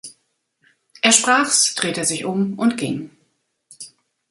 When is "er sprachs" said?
1.03-1.75